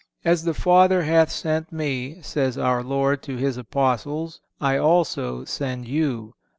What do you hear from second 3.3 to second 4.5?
His Apostles,